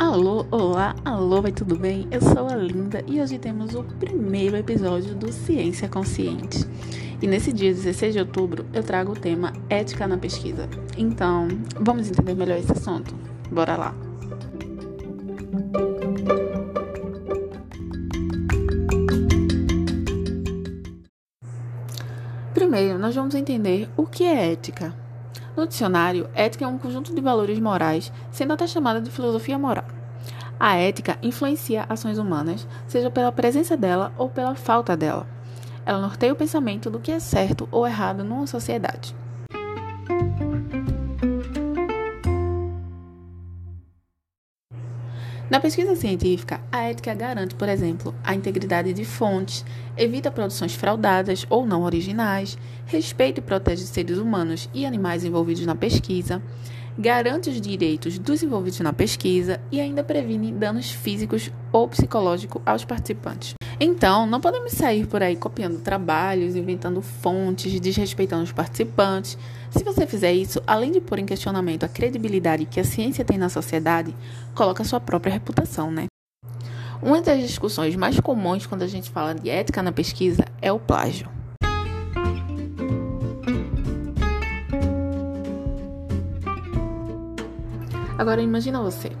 [0.00, 2.08] Alô, olá, alô, vai tudo bem?
[2.10, 6.66] Eu sou a Linda e hoje temos o primeiro episódio do Ciência Consciente.
[7.20, 10.66] E nesse dia 16 de outubro eu trago o tema Ética na Pesquisa.
[10.96, 11.48] Então,
[11.78, 13.14] vamos entender melhor esse assunto?
[13.52, 13.94] Bora lá!
[22.54, 24.94] Primeiro, nós vamos entender o que é ética.
[25.56, 29.84] No dicionário, ética é um conjunto de valores morais, sendo até chamada de filosofia moral.
[30.62, 35.26] A ética influencia ações humanas, seja pela presença dela ou pela falta dela.
[35.86, 39.16] Ela norteia o pensamento do que é certo ou errado numa sociedade.
[45.48, 49.64] Na pesquisa científica, a ética garante, por exemplo, a integridade de fontes,
[49.96, 55.74] evita produções fraudadas ou não originais, respeita e protege seres humanos e animais envolvidos na
[55.74, 56.40] pesquisa,
[57.00, 62.84] garante os direitos dos envolvidos na pesquisa e ainda previne danos físicos ou psicológicos aos
[62.84, 63.54] participantes.
[63.80, 69.38] Então, não podemos sair por aí copiando trabalhos, inventando fontes, desrespeitando os participantes.
[69.70, 73.38] Se você fizer isso, além de pôr em questionamento a credibilidade que a ciência tem
[73.38, 74.14] na sociedade,
[74.54, 76.04] coloca sua própria reputação, né?
[77.02, 80.78] Uma das discussões mais comuns quando a gente fala de ética na pesquisa é o
[80.78, 81.39] plágio.
[88.20, 89.12] Agora imagina você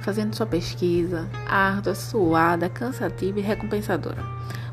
[0.00, 4.24] fazendo sua pesquisa, árdua, suada, cansativa e recompensadora.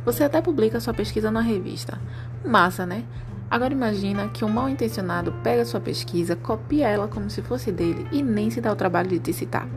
[0.05, 1.99] Você até publica sua pesquisa na revista.
[2.45, 3.03] Massa, né?
[3.51, 8.07] Agora imagina que um mal intencionado pega sua pesquisa, copia ela como se fosse dele
[8.09, 9.67] e nem se dá o trabalho de te citar.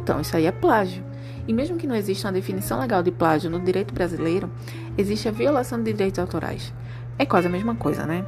[0.00, 1.02] Então, isso aí é plágio.
[1.48, 4.48] E mesmo que não exista uma definição legal de plágio no direito brasileiro,
[4.96, 6.72] existe a violação de direitos autorais.
[7.18, 8.24] É quase a mesma coisa, né?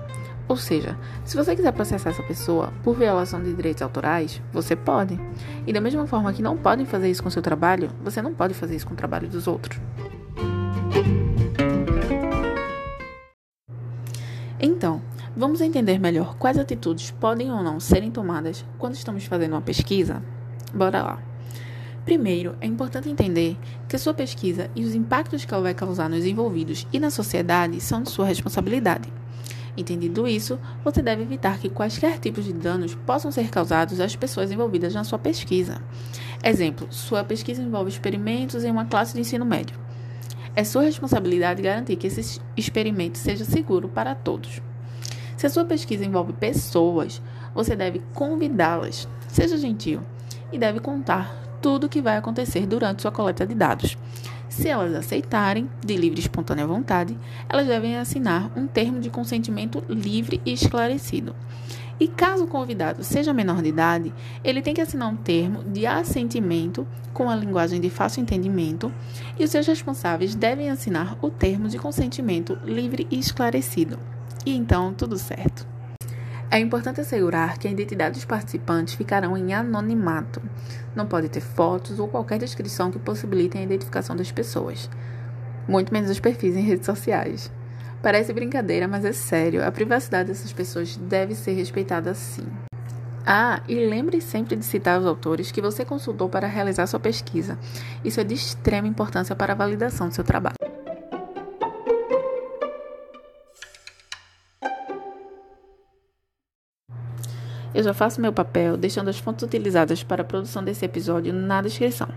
[0.50, 5.16] Ou seja, se você quiser processar essa pessoa por violação de direitos autorais, você pode.
[5.64, 8.52] E da mesma forma que não podem fazer isso com seu trabalho, você não pode
[8.52, 9.80] fazer isso com o trabalho dos outros.
[14.58, 15.00] Então,
[15.36, 20.20] vamos entender melhor quais atitudes podem ou não serem tomadas quando estamos fazendo uma pesquisa?
[20.74, 21.22] Bora lá.
[22.04, 23.56] Primeiro, é importante entender
[23.88, 27.08] que a sua pesquisa e os impactos que ela vai causar nos envolvidos e na
[27.08, 29.12] sociedade são de sua responsabilidade.
[29.80, 34.52] Entendido isso, você deve evitar que quaisquer tipos de danos possam ser causados às pessoas
[34.52, 35.80] envolvidas na sua pesquisa.
[36.44, 39.78] Exemplo: sua pesquisa envolve experimentos em uma classe de ensino médio.
[40.54, 44.60] É sua responsabilidade garantir que esse experimento seja seguro para todos.
[45.34, 47.22] Se a sua pesquisa envolve pessoas,
[47.54, 50.02] você deve convidá-las, seja gentil,
[50.52, 53.96] e deve contar tudo o que vai acontecer durante sua coleta de dados.
[54.60, 57.16] Se elas aceitarem, de livre e espontânea vontade,
[57.48, 61.34] elas devem assinar um termo de consentimento livre e esclarecido.
[61.98, 64.12] E caso o convidado seja menor de idade,
[64.44, 68.92] ele tem que assinar um termo de assentimento com a linguagem de fácil entendimento
[69.38, 73.98] e os seus responsáveis devem assinar o termo de consentimento livre e esclarecido.
[74.44, 75.66] E então, tudo certo.
[76.52, 80.42] É importante assegurar que a identidade dos participantes ficarão em anonimato.
[80.96, 84.90] Não pode ter fotos ou qualquer descrição que possibilitem a identificação das pessoas,
[85.68, 87.52] muito menos os perfis em redes sociais.
[88.02, 89.64] Parece brincadeira, mas é sério.
[89.64, 92.48] A privacidade dessas pessoas deve ser respeitada sim.
[93.24, 97.56] Ah, e lembre sempre de citar os autores que você consultou para realizar sua pesquisa.
[98.04, 100.59] Isso é de extrema importância para a validação do seu trabalho.
[107.74, 111.62] Eu já faço meu papel deixando as fontes utilizadas para a produção desse episódio na
[111.62, 112.08] descrição.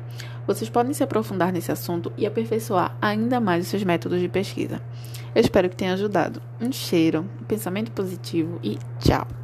[0.47, 4.81] Vocês podem se aprofundar nesse assunto e aperfeiçoar ainda mais os seus métodos de pesquisa.
[5.36, 6.42] Eu espero que tenha ajudado.
[6.59, 9.43] Um cheiro, um pensamento positivo e tchau!